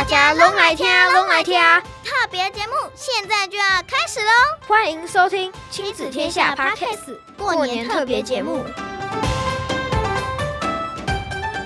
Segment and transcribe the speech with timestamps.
[0.00, 1.60] 大家拢来听，拢来听！
[2.02, 4.30] 特别节目现在就要开始喽！
[4.66, 7.04] 欢迎收听《亲子天下 Podcast》
[7.36, 8.64] 过年特别节目。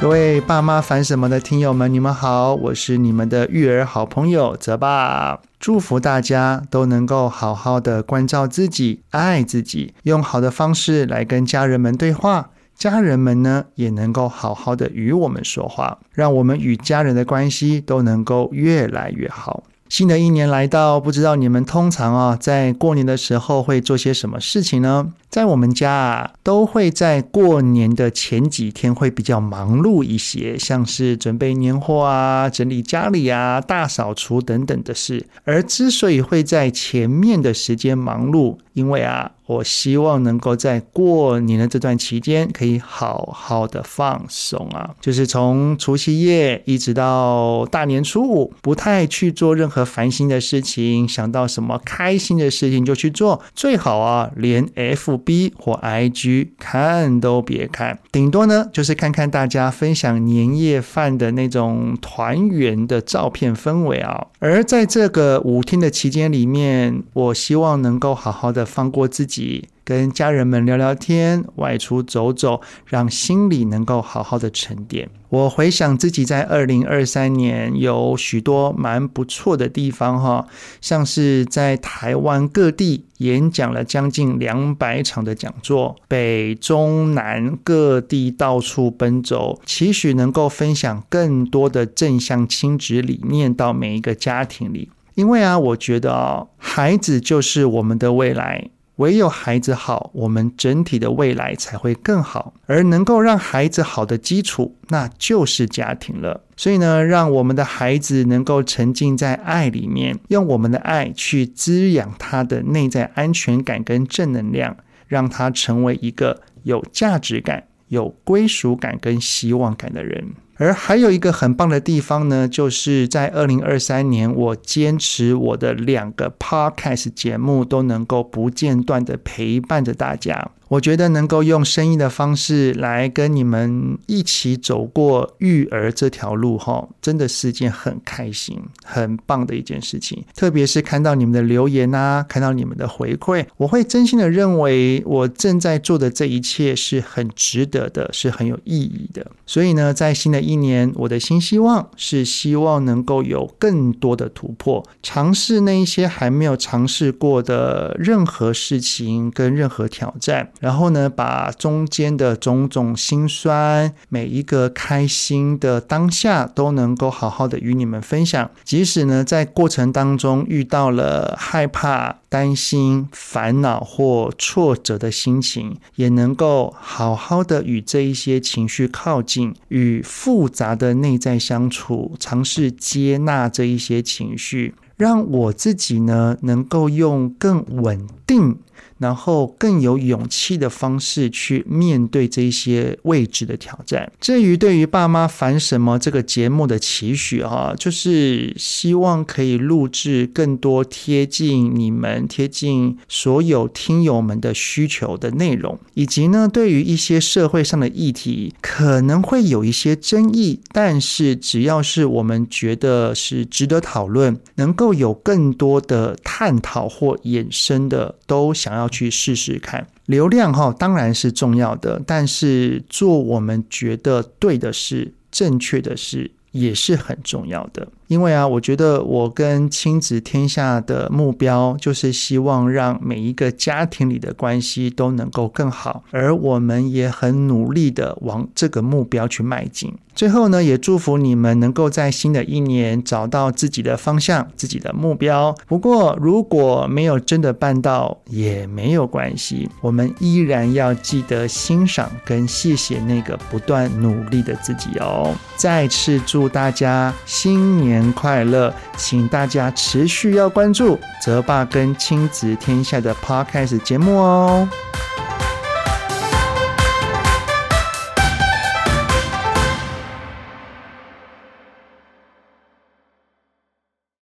[0.00, 12.50] 各位爸妈烦什么的听友们，你们好，我是你们的育儿好朋友泽爸，祝福大家都能够好好的关照自己，爱自己，用好的方式来跟家人们对话。
[12.74, 19.64] 家人们呢，也能够好好的与我们说话，让我们与家人的关系都能够越来越好。
[19.94, 25.12] 新的一年来到，不知道你们通常啊，在过年的时候会做些什么事情呢？
[25.30, 35.24] 在我们家啊，都会在过年的前几天会比较忙碌一些，像是准备年货啊、整理家里啊、大扫除等等的事。
[35.44, 39.30] 而之所以会在前面的时间忙碌，因为啊。
[39.46, 64.28] 我希望能够在过年的这段期间，可以好好的放松啊，就是从除夕夜一直到大年初五，不太去做任何烦心的事情，想到什么开心的事情就去做，最好啊，连 FB 或 IG 看都别看，顶多呢就是看看大家分享年夜饭的那种团圆的照片氛围啊。
[64.38, 69.68] 而在这个五天的期间里面，我希望能够好好的放过自己。
[69.84, 75.08] 跟家人们聊聊天，外出走走，让心里能够好好的沉淀。
[75.28, 80.46] 我回想自己在二零二三年有许多蛮不错的地方哈，
[80.80, 94.90] 像是在台湾各地演讲了将近两百场的讲座，北中南各地到处奔走，期许能够分享更多的正向亲子理念到每一个家庭里。
[95.16, 98.70] 因为啊，我觉得啊，孩子就是我们的未来。
[98.96, 102.54] 唯有孩子好，我们整体的未来才会更好。
[102.66, 106.42] 而能够让孩子好的基础，那就是家庭了。
[106.56, 114.76] 所以呢，让我们的孩子能够沉浸在爱里面，用我们的爱去滋养他的内在安全感跟正能量，
[115.08, 120.34] 让他成为一个有价值感、有归属感跟希望感的人。
[120.56, 130.50] 而还有一个很棒的地方呢，就是在二零二三年，我坚持我的两个 podcast 节目都能够不间断的陪伴着大家。
[130.68, 140.24] 我觉得能够用声音的方式来跟你们一起走过育儿这条路，哈，真的是件很开心、很棒的一件事情。
[140.34, 149.30] 特别是看到你们的留言啊，看到你们的回馈，我会真心的认为我正在做的这一切是很值得的，是很有意义的。
[149.46, 160.50] 所以呢，在新的一年，我的新希望是希望能够有更多的突破，尝试那一些还没有尝试过的任何事情跟任何挑战。
[160.60, 168.50] 然后呢，把中间的种种心酸，每一个开心的当下，都能够好好的与你们分享。
[168.64, 188.58] 即使呢，在过程当中遇到了害怕、担心、烦恼或挫折的心情，也能够好好的与这一些情绪靠近，与复杂的内在相处，尝试接纳这一些情绪，让我自己呢，能够用更稳定。
[188.98, 194.10] 然后更有勇气的方式去面对这些未知的挑战。
[194.20, 218.84] 至于对于爸妈烦什么这个节目的期许哈，就是希望可以录制更多贴近你们、贴近所有听友们的需求的内容，以及呢，对于一些社会上的议题可能会有一些争议，但是只要是我们觉得是值得讨论，能够有更多的探讨或衍生的，都想要。
[218.94, 227.88] 去试试看，流量哈当然是重要的，但是做我们觉得对的事、正确的事也是很重要的。
[228.14, 239.92] 因为啊，我觉得我跟亲子天下的目标就是希望让每一个家庭里的关系都能够更好，而我们也很努力的往这个目标去迈进。
[240.14, 245.52] 最后呢，也祝福你们能够在新的一年找到自己的方向、自己的目标。
[245.66, 255.34] 不过，如果没有真的办到，也没有关系，我们依然要记得欣赏跟谢谢那个不断努力的自己哦。
[255.56, 258.72] 再次祝大家新年快乐！
[258.96, 264.68] 请大家持续要关注泽爸跟亲子天下的 Podcast 节目哦。